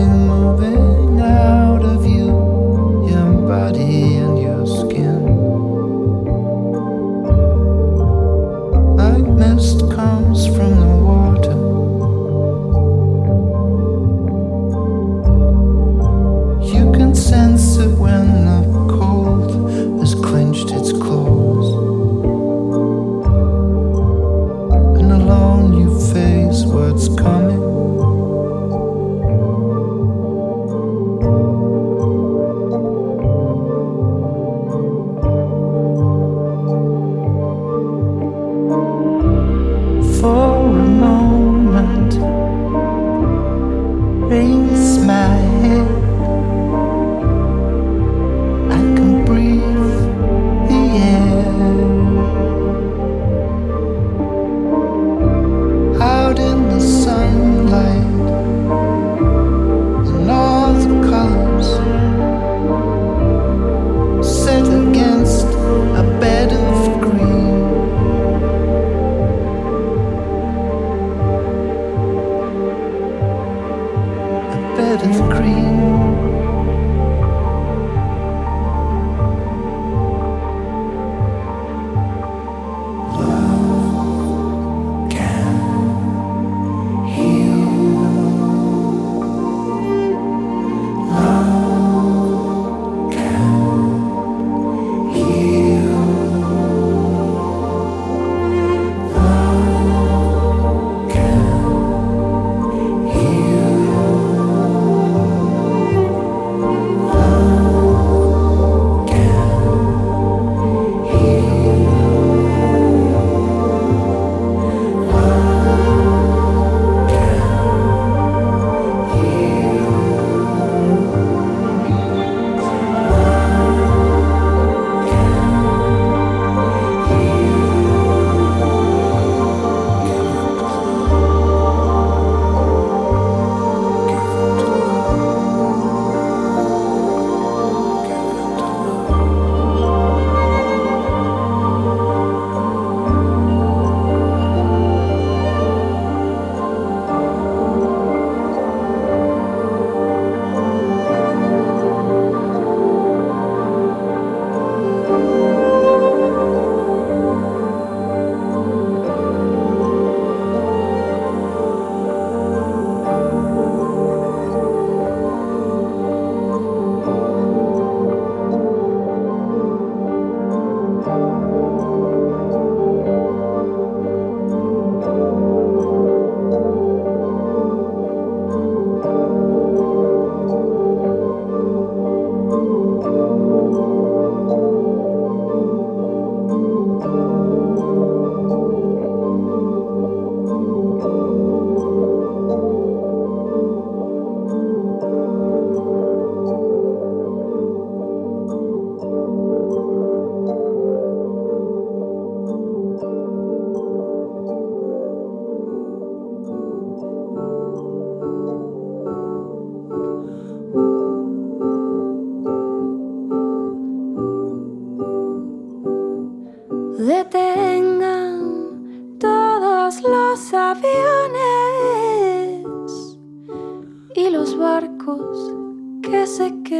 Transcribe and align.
in 0.00 0.29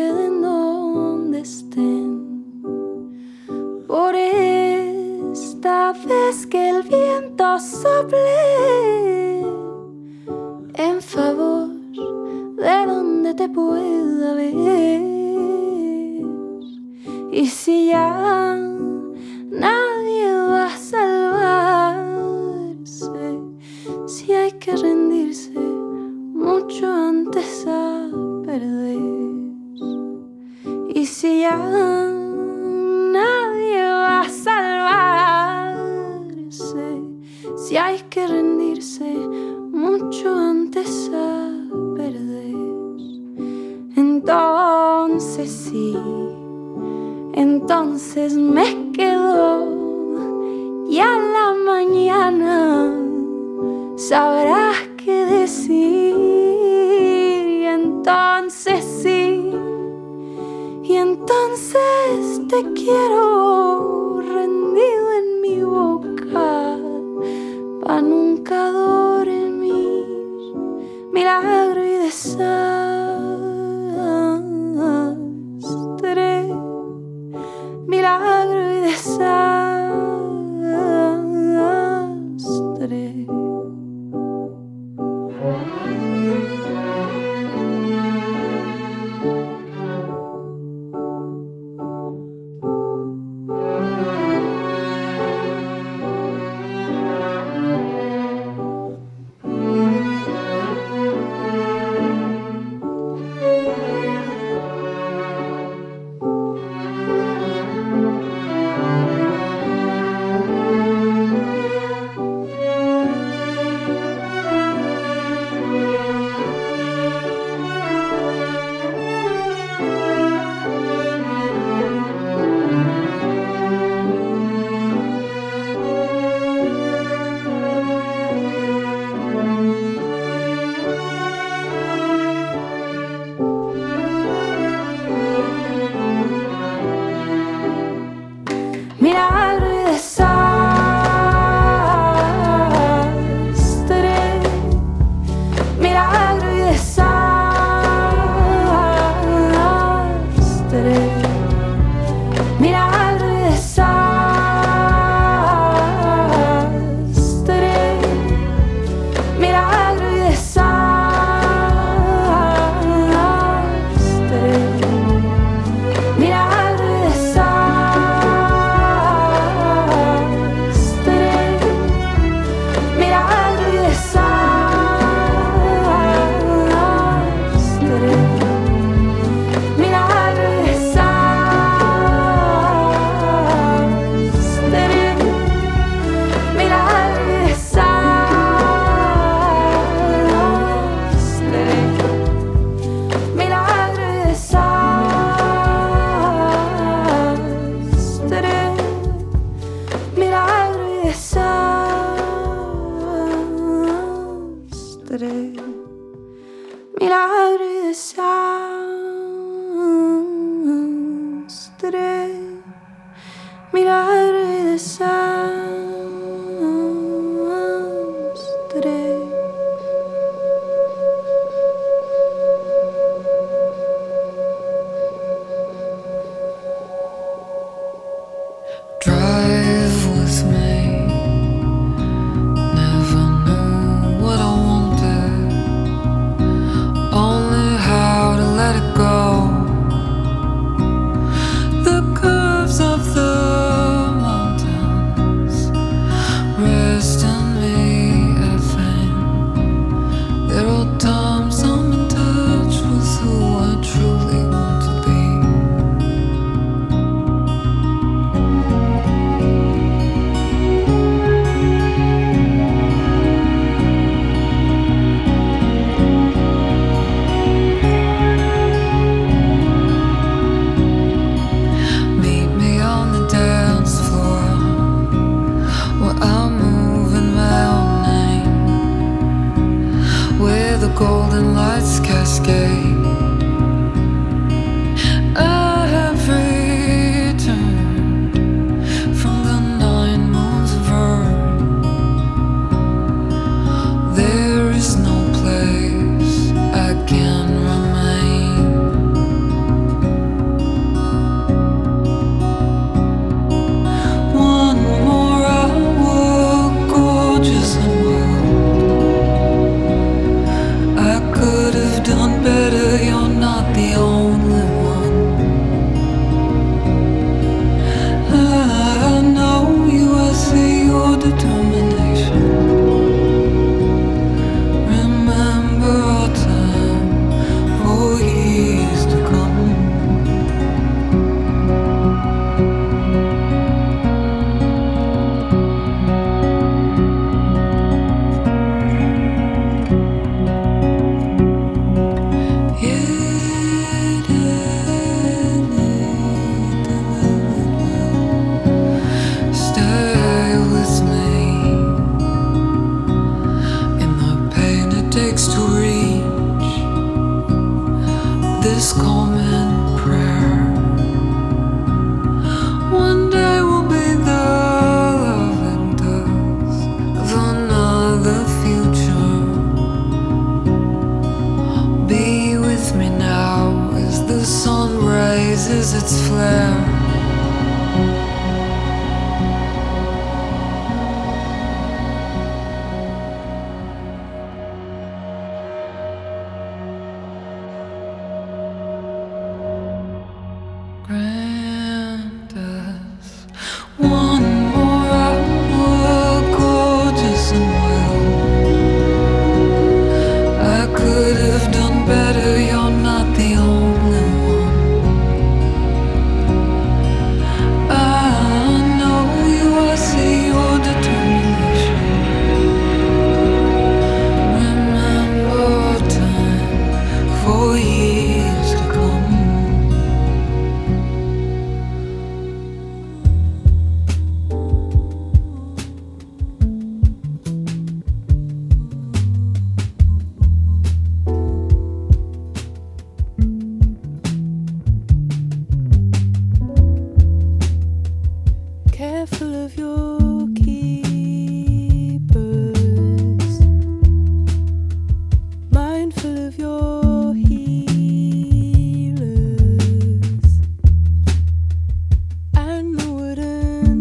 queden 0.00 0.40
donde 0.40 1.40
estén. 1.40 2.08
Por 3.86 4.14
esta 4.14 5.92
vez 5.92 6.46
que 6.46 6.70
el 6.70 6.82
viento 6.82 7.58
sople. 7.58 8.79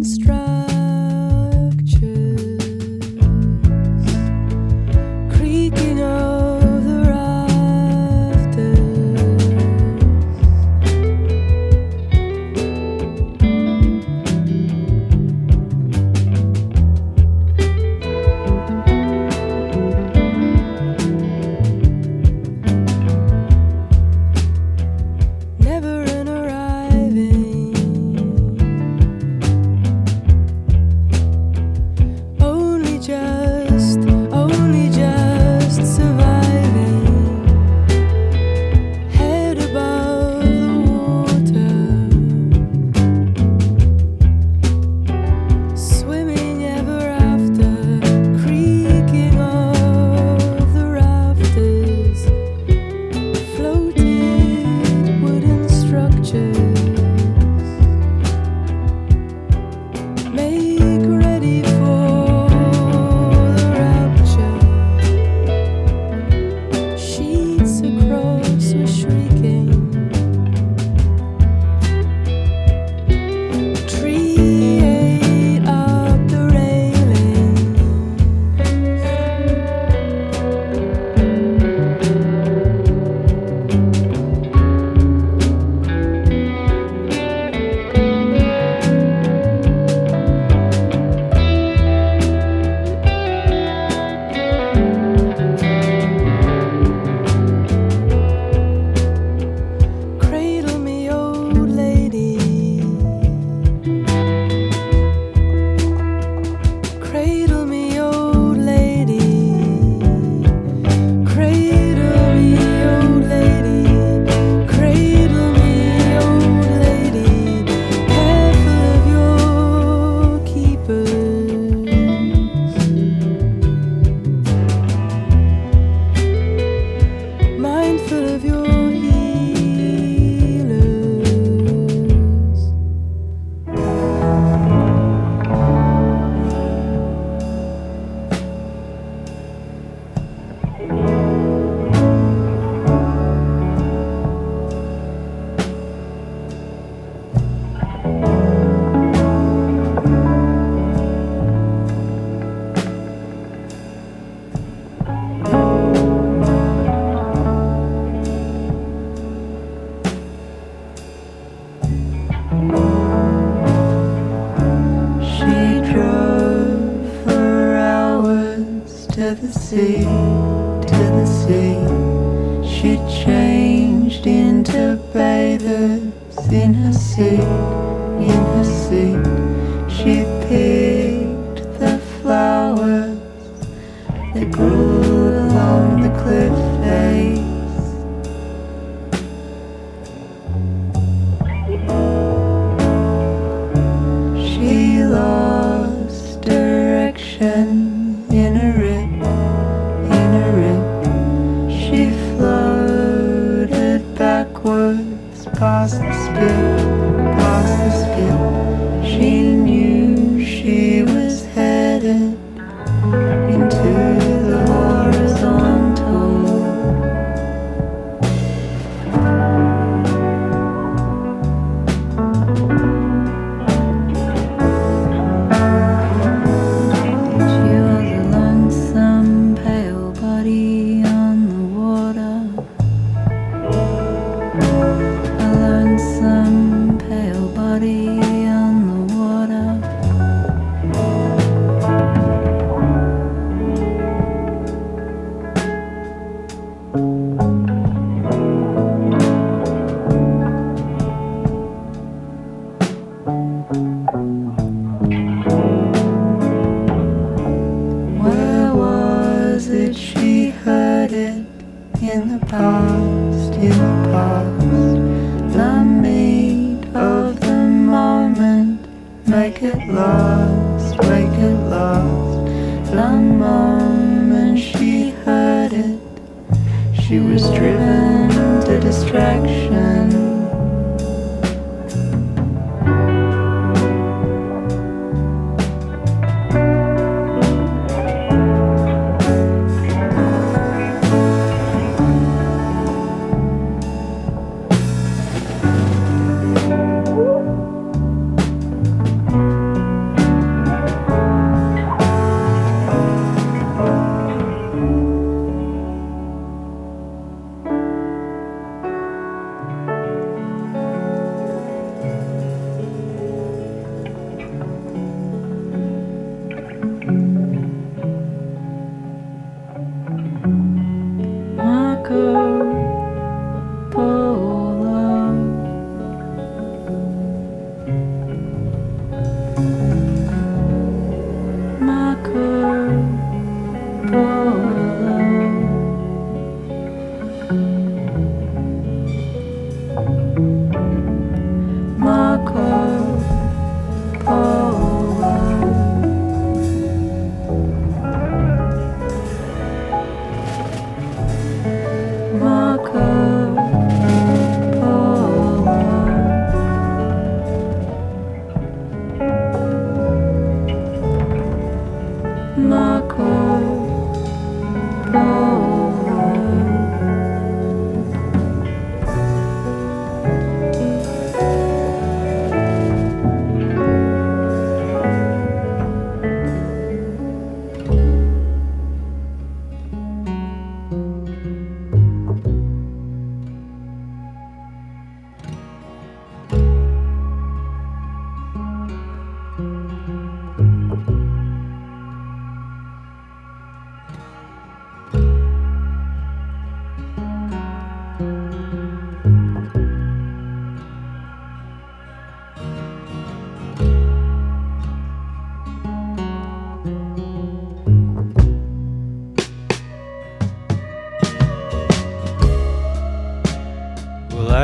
strong. 0.09 0.48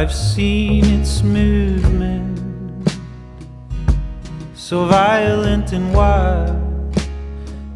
I've 0.05 0.13
seen 0.13 0.85
its 0.85 1.23
movement. 1.23 2.37
So 4.53 4.85
violent 4.85 5.73
and 5.73 5.95
wild, 5.95 6.95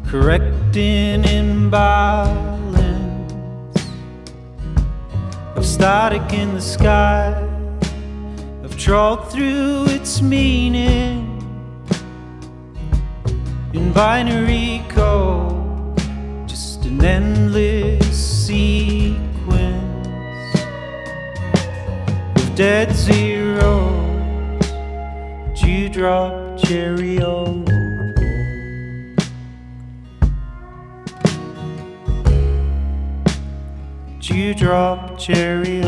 correcting 0.06 1.24
imbalance. 1.24 2.62
Of 5.56 5.66
static 5.66 6.32
in 6.32 6.54
the 6.54 6.60
sky. 6.60 7.34
I've 8.62 8.78
trawled 8.78 9.28
through 9.32 9.86
its 9.86 10.22
meaning. 10.22 11.26
In 13.72 13.92
binary 13.92 14.84
code, 14.88 15.98
just 16.46 16.84
an 16.84 17.04
endless 17.04 18.46
sea 18.46 19.09
dead 22.60 22.94
zeros, 22.94 24.66
dewdrop 25.58 26.58
cherry 26.58 27.18
oh, 27.22 27.64
oh, 27.66 28.12
oh. 28.18 28.50
Dewdrop 34.20 35.18
cherry 35.18 35.80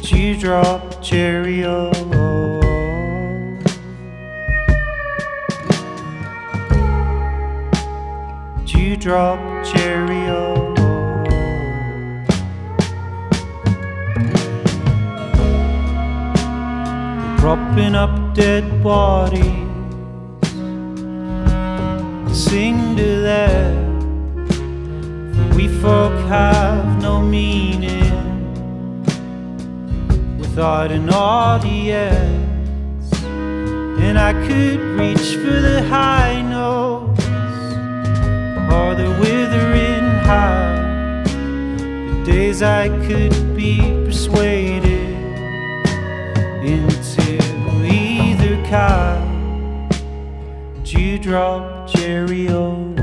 Dewdrop 0.00 1.02
cherry 1.02 1.66
Dewdrop 9.06 9.38
cherry 9.64 10.26
Propping 17.38 17.94
up 17.94 18.34
dead 18.34 18.82
bodies. 18.82 19.44
Sing 22.36 22.96
to 22.96 23.20
them. 23.22 24.48
We 25.54 25.68
folk 25.68 26.18
have 26.26 27.00
no 27.00 27.22
meaning. 27.22 28.10
Without 30.36 30.90
an 30.90 31.10
audience. 31.10 33.12
And 34.02 34.18
I 34.18 34.32
could 34.48 34.80
reach 34.98 35.36
for 35.36 35.60
the 35.60 35.84
high 35.88 36.45
the 38.96 39.10
withering 39.20 40.08
high. 40.24 41.22
The 41.26 42.22
days 42.24 42.62
I 42.62 42.88
could 43.06 43.54
be 43.54 43.78
persuaded 44.04 45.14
into 46.64 47.38
either 47.84 48.56
kind. 48.68 49.92
Dewdrop, 50.82 51.88
cherry, 51.88 52.48
oh. 52.48 52.94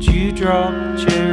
Dewdrop, 0.00 0.98
cherry, 0.98 1.23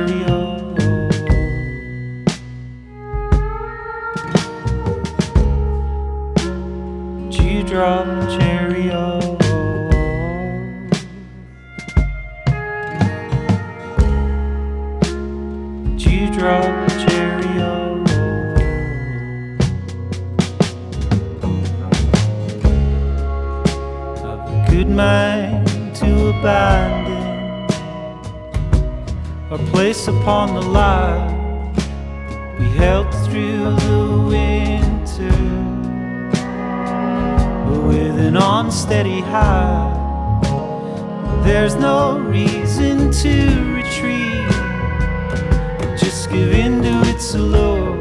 There's 41.53 41.75
no 41.75 42.17
reason 42.17 43.11
to 43.11 43.75
retreat. 43.75 44.49
Just 45.99 46.29
give 46.29 46.53
in 46.53 46.81
to 46.81 47.01
its 47.09 47.33
allure. 47.33 47.97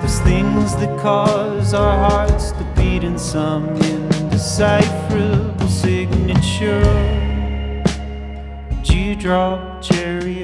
There's 0.00 0.18
things 0.22 0.74
that 0.78 0.98
cause 0.98 1.74
our 1.74 2.10
hearts 2.10 2.50
to 2.50 2.64
beat 2.74 3.04
in 3.04 3.16
some 3.20 3.68
indecipherable 3.68 5.68
signature. 5.68 6.82
Dewdrop 8.82 9.80
cherry. 9.80 10.42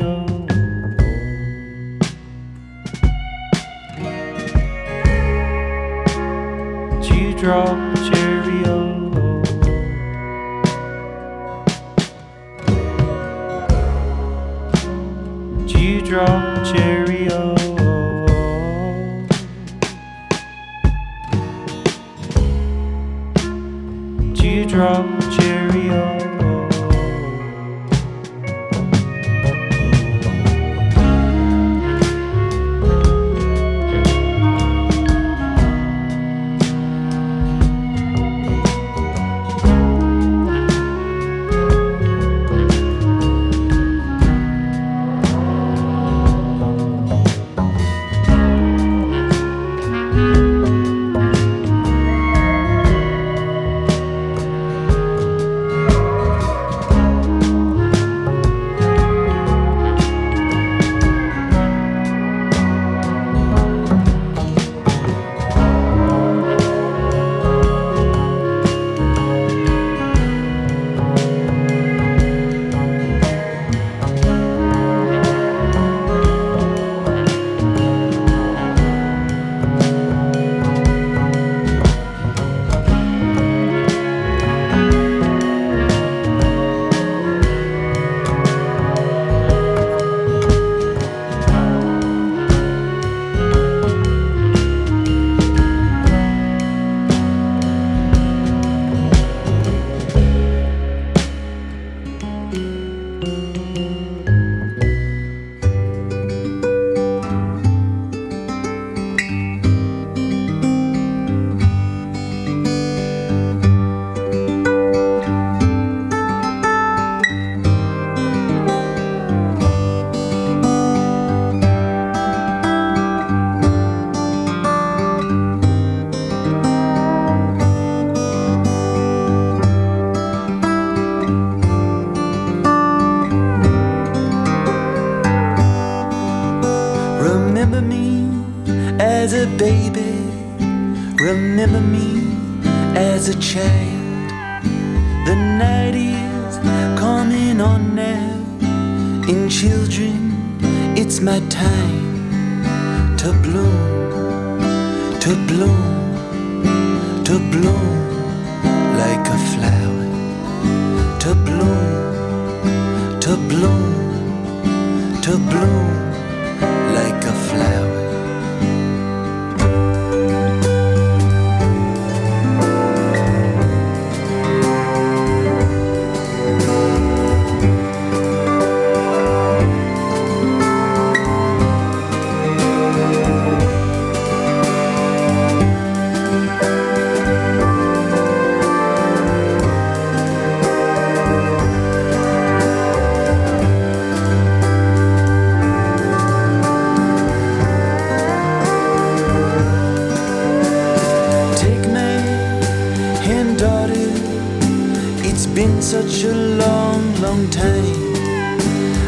Dewdrop 7.02 8.03
drop 16.14 16.43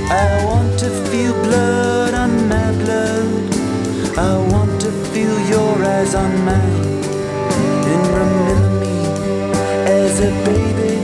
I 0.09 0.45
want 0.45 0.79
to 0.79 0.89
feel 1.11 1.33
blood 1.43 2.15
on 2.15 2.49
my 2.49 2.71
blood. 2.83 3.55
I 4.17 4.37
want 4.53 4.81
to 4.83 4.91
feel 5.13 5.39
your 5.49 5.85
eyes 5.85 6.15
on 6.15 6.33
mine. 6.45 7.03
And 7.91 8.07
remember 8.15 8.59
me 8.81 8.97
as 9.91 10.21
a 10.21 10.31
baby. 10.45 10.95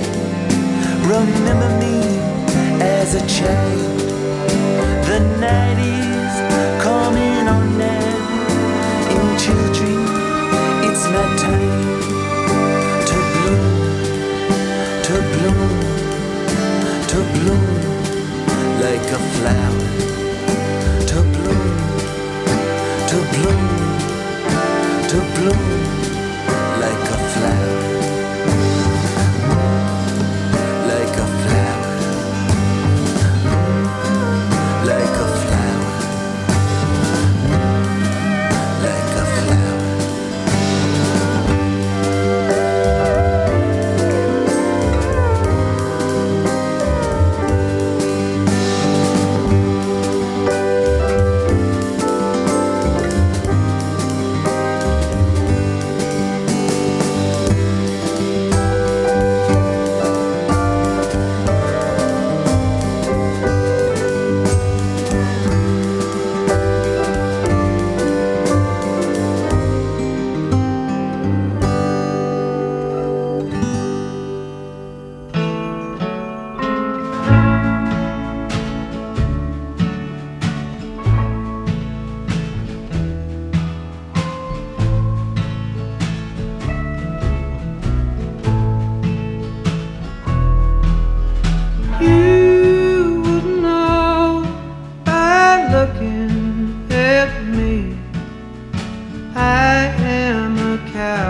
Remember 1.07 1.71
me 1.81 1.97
as 2.81 3.15
a 3.15 3.27
child. 3.27 3.99
The 5.07 5.19
night 5.41 6.02
like 18.83 19.13
a 19.13 19.19
flower. 19.39 19.82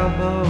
trouble. 0.03 0.41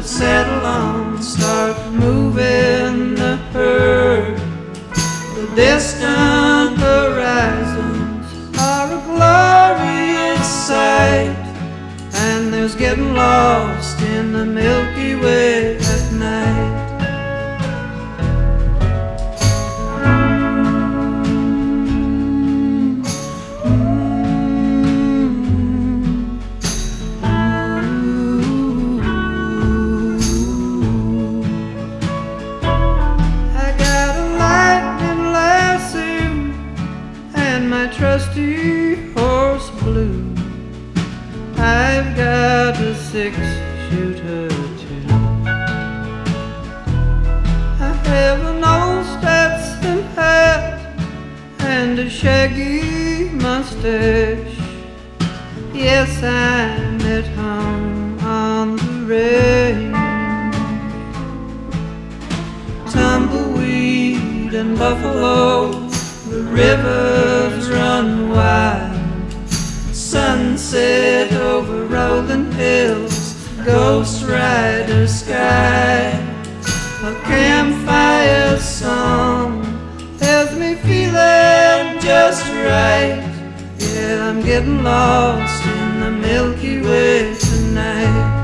the 0.00 0.08
settle 0.08 0.64
on, 0.64 1.20
start 1.22 1.76
moving 1.92 3.14
the 3.16 3.36
herd. 3.52 4.38
The 5.36 5.46
distant 5.54 6.78
horizons 6.78 8.26
are 8.58 8.88
a 8.98 9.00
glorious 9.10 10.46
sight, 10.68 11.36
and 12.14 12.50
there's 12.50 12.74
getting 12.74 13.12
lost 13.12 14.00
in 14.00 14.32
the 14.32 14.46
Milky 14.46 15.16
Way. 15.16 15.59
rivers 66.60 67.70
run 67.70 68.28
wild, 68.28 69.42
sunset 69.94 71.32
over 71.32 71.86
rolling 71.86 72.52
hills, 72.52 73.48
ghost 73.64 74.26
rider 74.26 75.06
sky, 75.06 76.10
a 77.02 77.14
campfire 77.24 78.58
song 78.58 79.64
helps 80.20 80.54
me 80.54 80.74
feeling 80.74 81.98
just 81.98 82.46
right. 82.68 83.24
Yeah, 83.78 84.28
I'm 84.28 84.42
getting 84.42 84.82
lost 84.82 85.64
in 85.66 86.00
the 86.00 86.10
Milky 86.10 86.82
Way 86.82 87.34
tonight. 87.38 88.39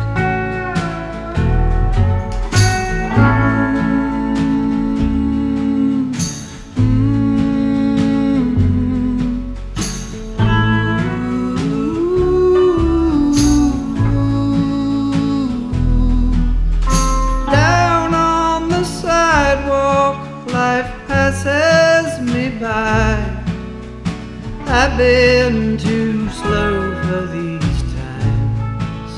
Been 24.96 25.76
too 25.76 26.26
slow 26.30 26.94
for 27.02 27.26
these 27.26 27.82
times. 27.94 29.12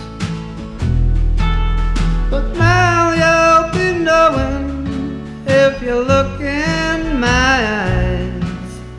But 2.29 2.53
now 2.57 3.13
you'll 3.21 3.71
be 3.73 3.97
knowing 3.97 5.25
if 5.47 5.81
you 5.81 6.01
look 6.01 6.41
in 6.41 7.21
my 7.21 7.29
eyes. 7.29 8.43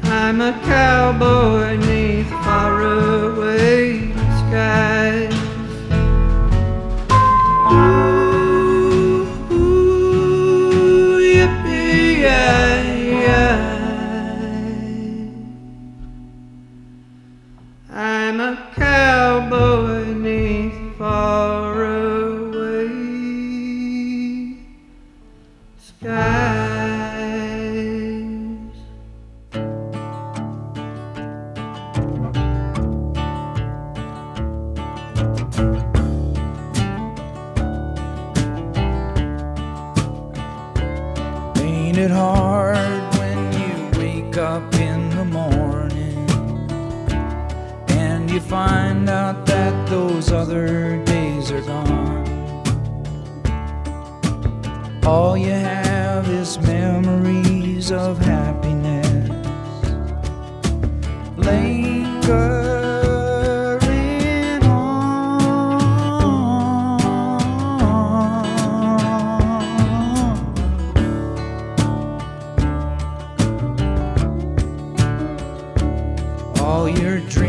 I'm 0.03 0.39
a 0.39 0.53
cowboy. 0.63 1.88
your 76.97 77.19
dreams. 77.19 77.48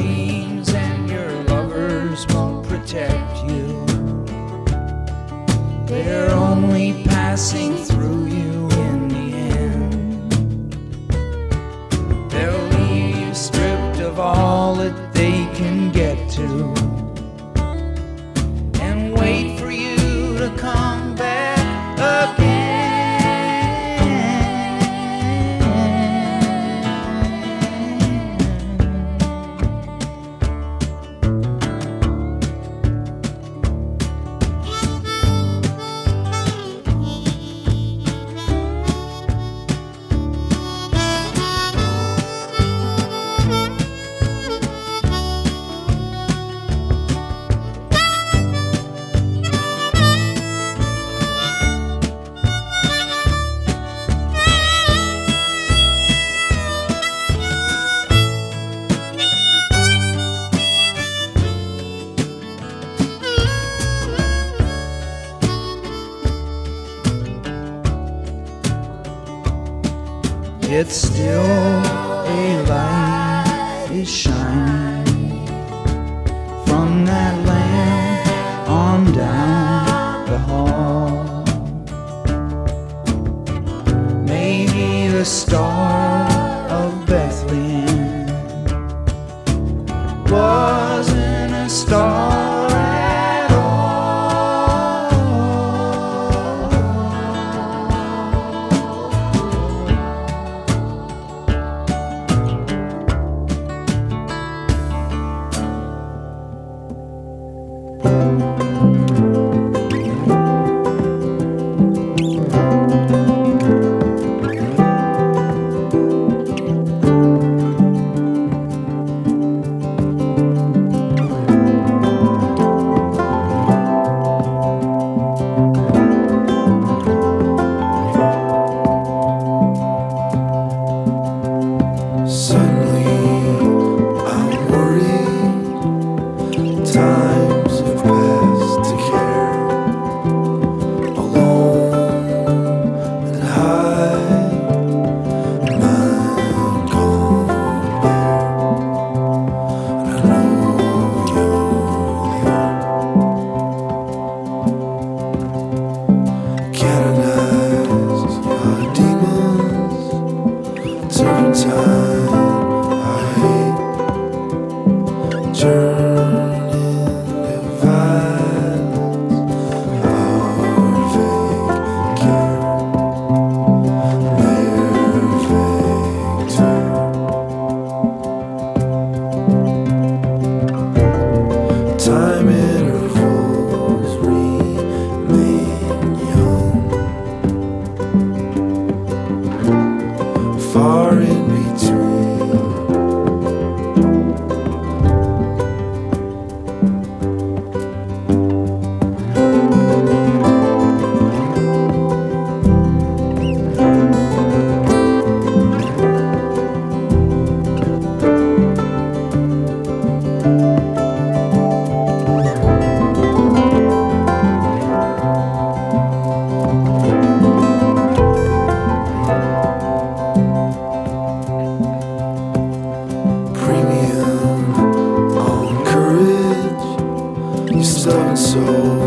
Pictures 228.41 229.00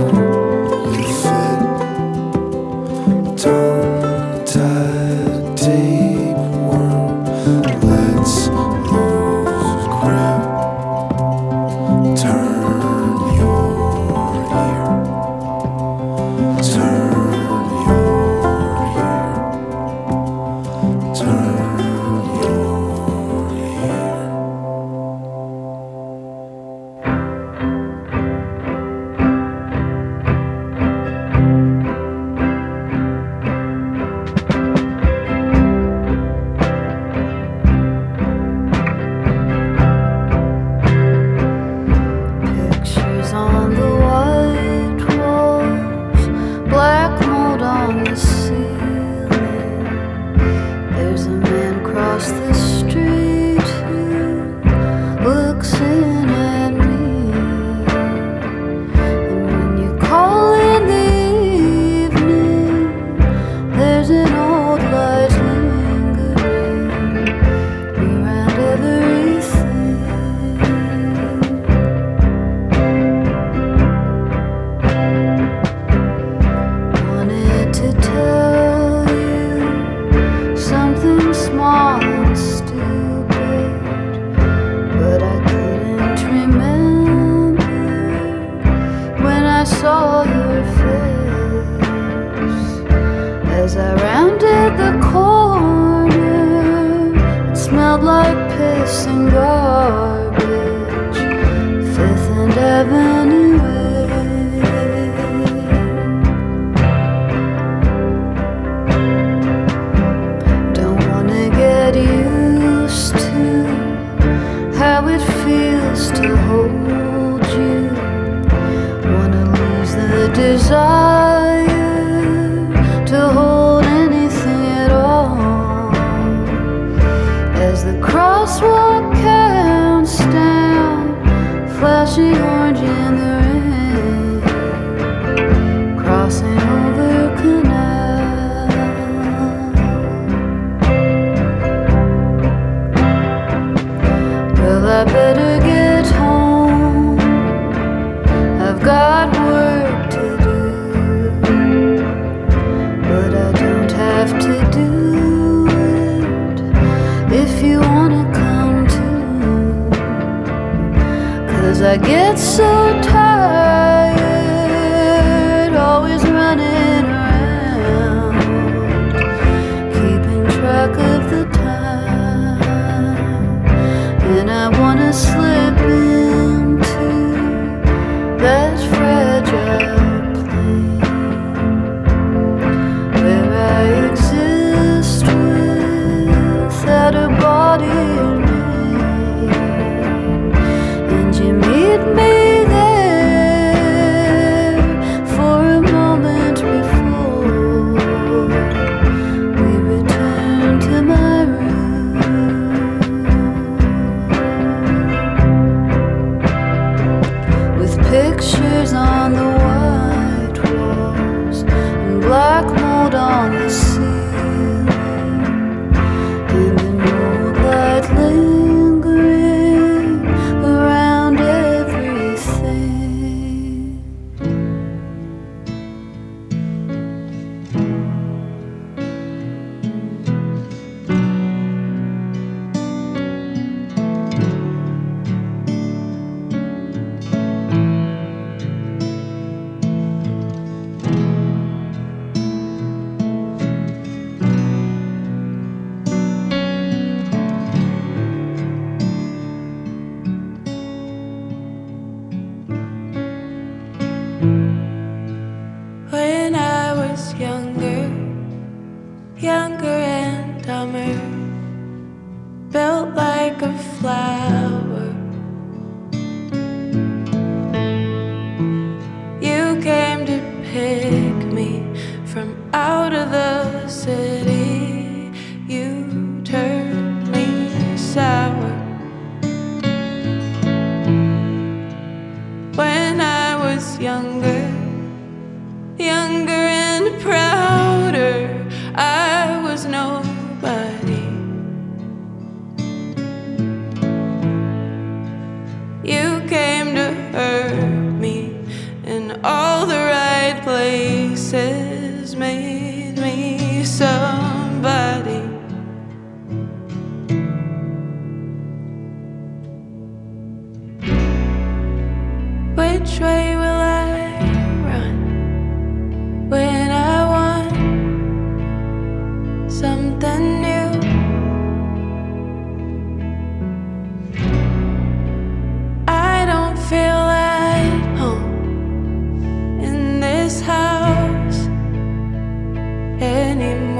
slightly 333.53 333.92